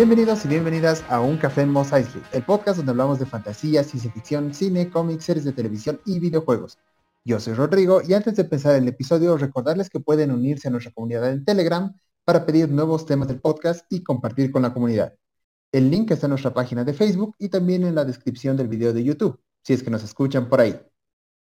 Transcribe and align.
Bienvenidos 0.00 0.46
y 0.46 0.48
bienvenidas 0.48 1.04
a 1.10 1.20
Un 1.20 1.36
Café 1.36 1.60
en 1.60 1.68
Mos 1.68 1.92
Eisley, 1.92 2.22
el 2.32 2.42
podcast 2.42 2.78
donde 2.78 2.92
hablamos 2.92 3.18
de 3.18 3.26
fantasía, 3.26 3.84
ciencia 3.84 4.10
ficción, 4.10 4.54
cine, 4.54 4.88
cómics, 4.88 5.26
series 5.26 5.44
de 5.44 5.52
televisión 5.52 6.00
y 6.06 6.18
videojuegos. 6.18 6.78
Yo 7.22 7.38
soy 7.38 7.52
Rodrigo 7.52 8.00
y 8.00 8.14
antes 8.14 8.34
de 8.36 8.44
empezar 8.44 8.76
el 8.76 8.88
episodio 8.88 9.36
recordarles 9.36 9.90
que 9.90 10.00
pueden 10.00 10.30
unirse 10.30 10.68
a 10.68 10.70
nuestra 10.70 10.90
comunidad 10.90 11.30
en 11.30 11.44
Telegram 11.44 11.94
para 12.24 12.46
pedir 12.46 12.70
nuevos 12.70 13.04
temas 13.04 13.28
del 13.28 13.42
podcast 13.42 13.84
y 13.90 14.02
compartir 14.02 14.50
con 14.50 14.62
la 14.62 14.72
comunidad. 14.72 15.12
El 15.70 15.90
link 15.90 16.10
está 16.12 16.28
en 16.28 16.30
nuestra 16.30 16.54
página 16.54 16.82
de 16.82 16.94
Facebook 16.94 17.36
y 17.38 17.50
también 17.50 17.84
en 17.84 17.94
la 17.94 18.06
descripción 18.06 18.56
del 18.56 18.68
video 18.68 18.94
de 18.94 19.04
YouTube, 19.04 19.38
si 19.62 19.74
es 19.74 19.82
que 19.82 19.90
nos 19.90 20.02
escuchan 20.02 20.48
por 20.48 20.62
ahí. 20.62 20.80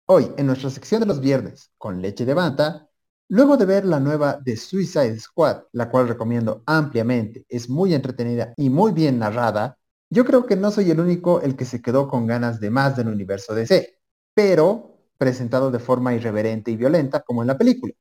Hoy, 0.06 0.32
en 0.38 0.48
nuestra 0.48 0.70
sección 0.70 1.02
de 1.02 1.08
los 1.08 1.20
viernes, 1.20 1.74
con 1.78 2.02
leche 2.02 2.24
de 2.24 2.34
bata, 2.34 2.87
luego 3.30 3.58
de 3.58 3.66
ver 3.66 3.86
la 3.86 4.00
nueva 4.00 4.38
de 4.44 4.58
Suicide 4.58 5.20
Squad, 5.20 5.64
la 5.74 5.90
cual 5.90 6.08
recomiendo 6.08 6.64
ampliamente, 6.66 7.46
es 7.50 7.70
muy 7.70 7.94
entretenida 7.94 8.54
y 8.58 8.70
muy 8.70 8.92
bien 8.92 9.20
narrada, 9.20 9.78
yo 10.10 10.26
creo 10.26 10.46
que 10.46 10.56
no 10.56 10.72
soy 10.72 10.92
el 10.92 11.00
único 11.00 11.42
el 11.42 11.56
que 11.56 11.66
se 11.66 11.82
quedó 11.82 12.08
con 12.08 12.28
ganas 12.28 12.60
de 12.60 12.70
más 12.70 12.96
del 12.96 13.10
universo 13.10 13.54
DC, 13.54 14.00
pero 14.34 15.00
presentado 15.18 15.72
de 15.72 15.80
forma 15.80 16.14
irreverente 16.14 16.72
y 16.72 16.78
violenta 16.78 17.22
como 17.22 17.42
en 17.42 17.48
la 17.48 17.58
película. 17.58 17.94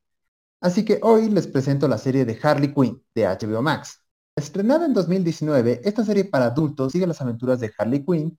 Así 0.61 0.85
que 0.85 1.01
hoy 1.03 1.31
les 1.31 1.47
presento 1.47 1.89
la 1.89 1.99
serie 1.99 2.25
de 2.25 2.39
Harley 2.43 2.73
Quinn 2.75 3.03
de 3.15 3.27
HBO 3.27 3.63
Max. 3.63 4.03
Estrenada 4.37 4.87
en 4.87 4.95
2019, 4.95 5.81
esta 5.85 6.05
serie 6.05 6.25
para 6.27 6.47
adultos 6.47 6.93
sigue 6.93 7.07
las 7.07 7.21
aventuras 7.21 7.61
de 7.61 7.73
Harley 7.77 8.05
Quinn 8.05 8.39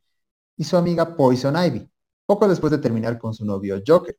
y 0.58 0.64
su 0.64 0.78
amiga 0.78 1.16
Poison 1.16 1.56
Ivy, 1.58 1.90
poco 2.26 2.48
después 2.48 2.72
de 2.72 2.78
terminar 2.80 3.18
con 3.18 3.34
su 3.34 3.46
novio 3.46 3.82
Joker. 3.86 4.18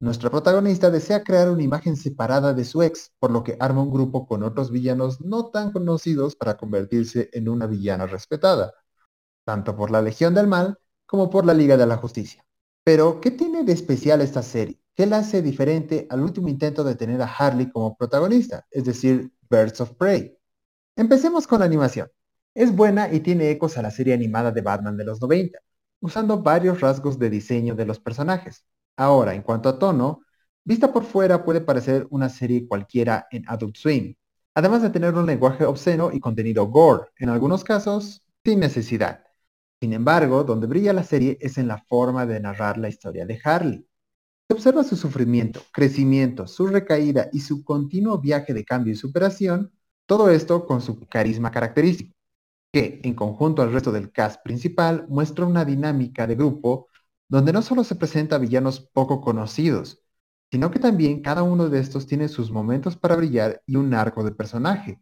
Nuestra 0.00 0.30
protagonista 0.30 0.90
desea 0.90 1.22
crear 1.22 1.50
una 1.50 1.62
imagen 1.62 1.94
separada 1.94 2.54
de 2.54 2.64
su 2.64 2.82
ex, 2.82 3.12
por 3.18 3.30
lo 3.30 3.44
que 3.44 3.58
arma 3.60 3.82
un 3.82 3.90
grupo 3.90 4.26
con 4.26 4.42
otros 4.42 4.70
villanos 4.70 5.20
no 5.20 5.50
tan 5.50 5.72
conocidos 5.72 6.34
para 6.36 6.56
convertirse 6.56 7.28
en 7.34 7.50
una 7.50 7.66
villana 7.66 8.06
respetada, 8.06 8.72
tanto 9.44 9.76
por 9.76 9.90
la 9.90 10.00
Legión 10.00 10.34
del 10.34 10.46
Mal 10.46 10.78
como 11.04 11.28
por 11.28 11.44
la 11.44 11.52
Liga 11.52 11.76
de 11.76 11.86
la 11.86 11.98
Justicia. 11.98 12.42
Pero, 12.82 13.20
¿qué 13.20 13.30
tiene 13.30 13.62
de 13.62 13.72
especial 13.72 14.22
esta 14.22 14.42
serie? 14.42 14.80
¿Qué 14.94 15.04
la 15.04 15.18
hace 15.18 15.42
diferente 15.42 16.06
al 16.08 16.22
último 16.22 16.48
intento 16.48 16.82
de 16.82 16.94
tener 16.94 17.20
a 17.20 17.26
Harley 17.26 17.70
como 17.70 17.94
protagonista, 17.94 18.66
es 18.70 18.84
decir, 18.84 19.30
Birds 19.50 19.82
of 19.82 19.92
Prey? 19.96 20.34
Empecemos 20.96 21.46
con 21.46 21.60
la 21.60 21.66
animación. 21.66 22.08
Es 22.54 22.74
buena 22.74 23.12
y 23.12 23.20
tiene 23.20 23.50
ecos 23.50 23.76
a 23.76 23.82
la 23.82 23.90
serie 23.90 24.14
animada 24.14 24.50
de 24.50 24.62
Batman 24.62 24.96
de 24.96 25.04
los 25.04 25.20
90, 25.20 25.58
usando 26.00 26.42
varios 26.42 26.80
rasgos 26.80 27.18
de 27.18 27.28
diseño 27.28 27.74
de 27.74 27.84
los 27.84 28.00
personajes. 28.00 28.64
Ahora, 29.00 29.32
en 29.34 29.40
cuanto 29.40 29.70
a 29.70 29.78
tono, 29.78 30.20
vista 30.62 30.92
por 30.92 31.04
fuera 31.04 31.42
puede 31.42 31.62
parecer 31.62 32.06
una 32.10 32.28
serie 32.28 32.68
cualquiera 32.68 33.26
en 33.30 33.48
Adult 33.48 33.76
Swim, 33.76 34.14
además 34.54 34.82
de 34.82 34.90
tener 34.90 35.14
un 35.14 35.24
lenguaje 35.24 35.64
obsceno 35.64 36.10
y 36.12 36.20
contenido 36.20 36.66
gore, 36.66 37.06
en 37.16 37.30
algunos 37.30 37.64
casos, 37.64 38.22
sin 38.44 38.60
necesidad. 38.60 39.24
Sin 39.80 39.94
embargo, 39.94 40.44
donde 40.44 40.66
brilla 40.66 40.92
la 40.92 41.02
serie 41.02 41.38
es 41.40 41.56
en 41.56 41.66
la 41.66 41.78
forma 41.78 42.26
de 42.26 42.40
narrar 42.40 42.76
la 42.76 42.90
historia 42.90 43.24
de 43.24 43.40
Harley. 43.42 43.86
Se 44.46 44.54
observa 44.54 44.84
su 44.84 44.96
sufrimiento, 44.96 45.62
crecimiento, 45.72 46.46
su 46.46 46.66
recaída 46.66 47.30
y 47.32 47.40
su 47.40 47.64
continuo 47.64 48.18
viaje 48.18 48.52
de 48.52 48.66
cambio 48.66 48.92
y 48.92 48.96
superación, 48.96 49.72
todo 50.04 50.28
esto 50.28 50.66
con 50.66 50.82
su 50.82 51.00
carisma 51.08 51.50
característico, 51.50 52.14
que, 52.70 53.00
en 53.02 53.14
conjunto 53.14 53.62
al 53.62 53.72
resto 53.72 53.92
del 53.92 54.12
cast 54.12 54.42
principal, 54.44 55.06
muestra 55.08 55.46
una 55.46 55.64
dinámica 55.64 56.26
de 56.26 56.34
grupo 56.34 56.89
donde 57.30 57.52
no 57.54 57.62
solo 57.62 57.84
se 57.84 57.94
presenta 57.94 58.38
villanos 58.38 58.80
poco 58.80 59.22
conocidos, 59.22 60.02
sino 60.50 60.70
que 60.70 60.80
también 60.80 61.22
cada 61.22 61.44
uno 61.44 61.70
de 61.70 61.80
estos 61.80 62.06
tiene 62.06 62.28
sus 62.28 62.52
momentos 62.52 62.96
para 62.96 63.16
brillar 63.16 63.62
y 63.66 63.76
un 63.76 63.94
arco 63.94 64.24
de 64.24 64.32
personaje, 64.32 65.00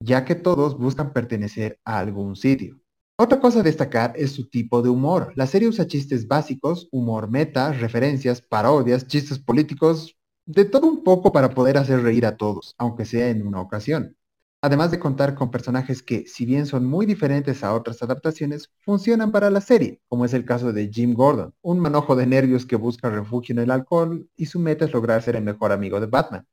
ya 0.00 0.24
que 0.26 0.34
todos 0.36 0.78
buscan 0.78 1.12
pertenecer 1.14 1.80
a 1.84 2.00
algún 2.00 2.36
sitio. 2.36 2.80
Otra 3.18 3.40
cosa 3.40 3.60
a 3.60 3.64
destacar 3.64 4.14
es 4.16 4.32
su 4.32 4.48
tipo 4.50 4.82
de 4.82 4.90
humor. 4.90 5.32
La 5.36 5.46
serie 5.46 5.68
usa 5.68 5.86
chistes 5.88 6.28
básicos, 6.28 6.88
humor 6.92 7.30
meta, 7.30 7.72
referencias, 7.72 8.42
parodias, 8.42 9.06
chistes 9.06 9.38
políticos, 9.38 10.16
de 10.46 10.66
todo 10.66 10.88
un 10.88 11.04
poco 11.04 11.32
para 11.32 11.50
poder 11.50 11.78
hacer 11.78 12.02
reír 12.02 12.26
a 12.26 12.36
todos, 12.36 12.74
aunque 12.78 13.06
sea 13.06 13.28
en 13.30 13.46
una 13.46 13.60
ocasión. 13.60 14.17
Además 14.60 14.90
de 14.90 14.98
contar 14.98 15.36
con 15.36 15.52
personajes 15.52 16.02
que, 16.02 16.26
si 16.26 16.44
bien 16.44 16.66
son 16.66 16.84
muy 16.84 17.06
diferentes 17.06 17.62
a 17.62 17.72
otras 17.74 18.02
adaptaciones, 18.02 18.70
funcionan 18.80 19.30
para 19.30 19.50
la 19.50 19.60
serie, 19.60 20.00
como 20.08 20.24
es 20.24 20.34
el 20.34 20.44
caso 20.44 20.72
de 20.72 20.90
Jim 20.92 21.14
Gordon, 21.14 21.54
un 21.62 21.78
manojo 21.78 22.16
de 22.16 22.26
nervios 22.26 22.66
que 22.66 22.74
busca 22.74 23.08
refugio 23.08 23.52
en 23.52 23.60
el 23.60 23.70
alcohol 23.70 24.28
y 24.34 24.46
su 24.46 24.58
meta 24.58 24.84
es 24.84 24.92
lograr 24.92 25.22
ser 25.22 25.36
el 25.36 25.44
mejor 25.44 25.70
amigo 25.70 26.00
de 26.00 26.06
Batman. 26.06 26.46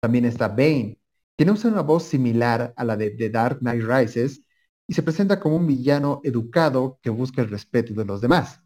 También 0.00 0.24
está 0.24 0.48
Bane, 0.48 0.98
quien 1.36 1.50
usa 1.50 1.70
una 1.70 1.82
voz 1.82 2.04
similar 2.04 2.74
a 2.76 2.84
la 2.84 2.96
de 2.96 3.10
The 3.10 3.30
Dark 3.30 3.60
Knight 3.60 3.84
Rises, 3.84 4.42
y 4.88 4.94
se 4.94 5.02
presenta 5.02 5.38
como 5.38 5.56
un 5.56 5.66
villano 5.66 6.20
educado 6.24 6.98
que 7.02 7.10
busca 7.10 7.42
el 7.42 7.50
respeto 7.50 7.94
de 7.94 8.04
los 8.04 8.20
demás. 8.20 8.60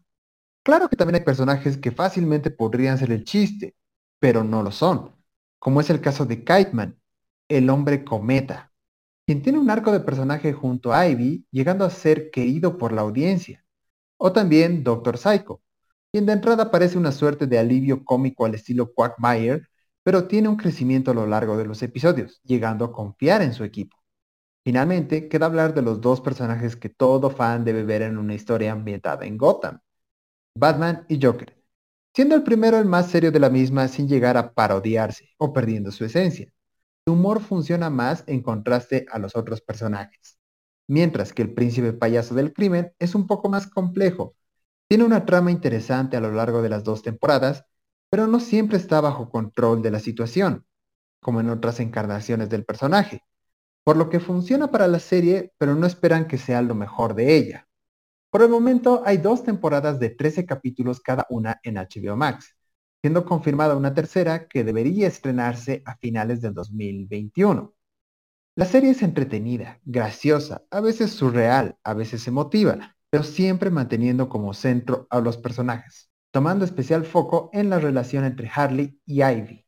Claro 0.63 0.89
que 0.89 0.95
también 0.95 1.15
hay 1.15 1.25
personajes 1.25 1.77
que 1.77 1.91
fácilmente 1.91 2.49
podrían 2.49 2.97
ser 2.97 3.11
el 3.11 3.25
chiste, 3.25 3.75
pero 4.19 4.43
no 4.43 4.63
lo 4.63 4.71
son, 4.71 5.11
como 5.59 5.81
es 5.81 5.89
el 5.89 6.01
caso 6.01 6.25
de 6.25 6.39
Kiteman, 6.43 6.97
el 7.57 7.69
hombre 7.69 8.03
cometa, 8.03 8.71
quien 9.25 9.41
tiene 9.41 9.59
un 9.59 9.69
arco 9.69 9.91
de 9.91 9.99
personaje 10.01 10.53
junto 10.53 10.93
a 10.93 11.07
Ivy, 11.07 11.45
llegando 11.51 11.85
a 11.85 11.89
ser 11.89 12.31
querido 12.31 12.77
por 12.77 12.91
la 12.93 13.01
audiencia. 13.01 13.63
O 14.17 14.33
también 14.33 14.83
Doctor 14.83 15.17
Psycho, 15.17 15.61
quien 16.11 16.25
de 16.25 16.33
entrada 16.33 16.71
parece 16.71 16.97
una 16.97 17.11
suerte 17.11 17.47
de 17.47 17.59
alivio 17.59 18.03
cómico 18.05 18.45
al 18.45 18.55
estilo 18.55 18.93
Quackmire, 18.93 19.63
pero 20.03 20.27
tiene 20.27 20.49
un 20.49 20.57
crecimiento 20.57 21.11
a 21.11 21.13
lo 21.13 21.25
largo 21.27 21.57
de 21.57 21.65
los 21.65 21.81
episodios, 21.81 22.41
llegando 22.43 22.85
a 22.85 22.91
confiar 22.91 23.41
en 23.41 23.53
su 23.53 23.63
equipo. 23.63 23.97
Finalmente, 24.63 25.27
queda 25.29 25.47
hablar 25.47 25.73
de 25.73 25.81
los 25.81 26.01
dos 26.01 26.21
personajes 26.21 26.75
que 26.75 26.89
todo 26.89 27.29
fan 27.29 27.65
debe 27.65 27.83
ver 27.83 28.01
en 28.03 28.17
una 28.17 28.33
historia 28.35 28.71
ambientada 28.71 29.25
en 29.25 29.37
Gotham, 29.37 29.79
Batman 30.55 31.05
y 31.09 31.19
Joker, 31.21 31.55
siendo 32.15 32.35
el 32.35 32.43
primero 32.43 32.77
el 32.77 32.85
más 32.85 33.09
serio 33.09 33.31
de 33.31 33.39
la 33.39 33.49
misma 33.49 33.87
sin 33.87 34.07
llegar 34.07 34.37
a 34.37 34.53
parodiarse 34.53 35.29
o 35.37 35.53
perdiendo 35.53 35.91
su 35.91 36.05
esencia. 36.05 36.51
Humor 37.07 37.41
funciona 37.41 37.89
más 37.89 38.23
en 38.27 38.41
contraste 38.41 39.05
a 39.11 39.19
los 39.19 39.35
otros 39.35 39.61
personajes, 39.61 40.39
mientras 40.87 41.33
que 41.33 41.41
el 41.41 41.53
príncipe 41.53 41.93
payaso 41.93 42.35
del 42.35 42.53
crimen 42.53 42.93
es 42.99 43.15
un 43.15 43.27
poco 43.27 43.49
más 43.49 43.67
complejo. 43.67 44.35
Tiene 44.87 45.03
una 45.03 45.25
trama 45.25 45.51
interesante 45.51 46.17
a 46.17 46.21
lo 46.21 46.31
largo 46.31 46.61
de 46.61 46.69
las 46.69 46.83
dos 46.83 47.01
temporadas, 47.01 47.65
pero 48.09 48.27
no 48.27 48.39
siempre 48.39 48.77
está 48.77 49.01
bajo 49.01 49.29
control 49.29 49.81
de 49.81 49.91
la 49.91 49.99
situación, 49.99 50.65
como 51.19 51.41
en 51.41 51.49
otras 51.49 51.79
encarnaciones 51.79 52.49
del 52.49 52.65
personaje 52.65 53.23
por 53.83 53.97
lo 53.97 54.09
que 54.09 54.19
funciona 54.19 54.71
para 54.71 54.87
la 54.87 54.99
serie, 54.99 55.53
pero 55.57 55.75
no 55.75 55.85
esperan 55.85 56.27
que 56.27 56.37
sea 56.37 56.61
lo 56.61 56.75
mejor 56.75 57.15
de 57.15 57.35
ella. 57.35 57.67
Por 58.29 58.41
el 58.41 58.49
momento 58.49 59.03
hay 59.05 59.17
dos 59.17 59.43
temporadas 59.43 59.99
de 59.99 60.09
13 60.09 60.45
capítulos 60.45 61.01
cada 61.01 61.25
una 61.29 61.59
en 61.63 61.77
HBO 61.77 62.15
Max, 62.15 62.55
siendo 63.03 63.25
confirmada 63.25 63.75
una 63.75 63.93
tercera 63.93 64.47
que 64.47 64.63
debería 64.63 65.07
estrenarse 65.07 65.83
a 65.85 65.97
finales 65.97 66.39
del 66.39 66.53
2021. 66.53 67.73
La 68.55 68.65
serie 68.65 68.91
es 68.91 69.03
entretenida, 69.03 69.81
graciosa, 69.83 70.63
a 70.71 70.79
veces 70.79 71.11
surreal, 71.11 71.77
a 71.83 71.93
veces 71.93 72.25
emotiva, 72.27 72.95
pero 73.09 73.23
siempre 73.23 73.69
manteniendo 73.69 74.29
como 74.29 74.53
centro 74.53 75.05
a 75.09 75.19
los 75.19 75.37
personajes, 75.37 76.09
tomando 76.31 76.63
especial 76.63 77.03
foco 77.03 77.49
en 77.51 77.69
la 77.69 77.79
relación 77.79 78.23
entre 78.23 78.49
Harley 78.53 78.97
y 79.05 79.21
Ivy, 79.21 79.63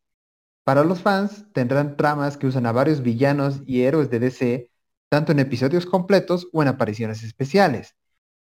para 0.65 0.83
los 0.83 1.01
fans, 1.01 1.45
tendrán 1.53 1.95
tramas 1.95 2.37
que 2.37 2.47
usan 2.47 2.65
a 2.65 2.71
varios 2.71 3.03
villanos 3.03 3.61
y 3.67 3.83
héroes 3.83 4.09
de 4.09 4.17
DC, 4.17 4.71
tanto 5.09 5.31
en 5.31 5.37
episodios 5.37 5.85
completos 5.85 6.47
o 6.53 6.63
en 6.63 6.69
apariciones 6.69 7.21
especiales, 7.21 7.95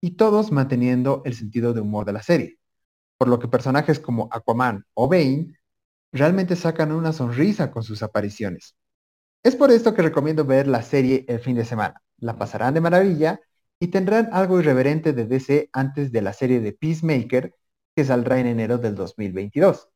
y 0.02 0.16
todos 0.16 0.52
manteniendo 0.52 1.22
el 1.24 1.34
sentido 1.34 1.72
de 1.72 1.80
humor 1.80 2.04
de 2.04 2.12
la 2.12 2.22
serie, 2.22 2.59
por 3.20 3.28
lo 3.28 3.38
que 3.38 3.48
personajes 3.48 4.00
como 4.00 4.30
Aquaman 4.32 4.86
o 4.94 5.06
Bane 5.06 5.54
realmente 6.10 6.56
sacan 6.56 6.90
una 6.90 7.12
sonrisa 7.12 7.70
con 7.70 7.82
sus 7.82 8.02
apariciones. 8.02 8.76
Es 9.42 9.56
por 9.56 9.70
esto 9.70 9.92
que 9.92 10.00
recomiendo 10.00 10.46
ver 10.46 10.66
la 10.66 10.80
serie 10.80 11.26
el 11.28 11.38
fin 11.38 11.54
de 11.54 11.66
semana. 11.66 12.00
La 12.16 12.38
pasarán 12.38 12.72
de 12.72 12.80
maravilla 12.80 13.42
y 13.78 13.88
tendrán 13.88 14.30
algo 14.32 14.58
irreverente 14.58 15.12
de 15.12 15.26
DC 15.26 15.68
antes 15.74 16.12
de 16.12 16.22
la 16.22 16.32
serie 16.32 16.60
de 16.60 16.72
Peacemaker 16.72 17.54
que 17.94 18.06
saldrá 18.06 18.40
en 18.40 18.46
enero 18.46 18.78
del 18.78 18.94
2022. 18.94 19.90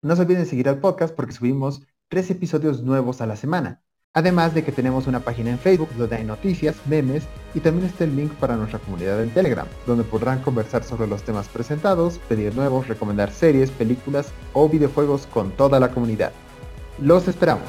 No 0.00 0.16
se 0.16 0.22
olviden 0.22 0.46
seguir 0.46 0.70
al 0.70 0.80
podcast 0.80 1.14
porque 1.14 1.34
subimos 1.34 1.82
tres 2.08 2.30
episodios 2.30 2.82
nuevos 2.82 3.20
a 3.20 3.26
la 3.26 3.36
semana. 3.36 3.82
Además 4.12 4.54
de 4.54 4.64
que 4.64 4.72
tenemos 4.72 5.06
una 5.06 5.20
página 5.20 5.50
en 5.50 5.58
Facebook 5.60 5.90
donde 5.96 6.16
hay 6.16 6.24
noticias, 6.24 6.74
memes 6.86 7.22
y 7.54 7.60
también 7.60 7.86
está 7.86 8.02
el 8.02 8.16
link 8.16 8.32
para 8.32 8.56
nuestra 8.56 8.80
comunidad 8.80 9.22
en 9.22 9.30
Telegram, 9.30 9.68
donde 9.86 10.02
podrán 10.02 10.42
conversar 10.42 10.82
sobre 10.82 11.06
los 11.06 11.22
temas 11.22 11.46
presentados, 11.48 12.18
pedir 12.28 12.52
nuevos, 12.56 12.88
recomendar 12.88 13.30
series, 13.30 13.70
películas 13.70 14.32
o 14.52 14.68
videojuegos 14.68 15.28
con 15.28 15.52
toda 15.52 15.78
la 15.78 15.92
comunidad. 15.92 16.32
Los 16.98 17.28
esperamos. 17.28 17.68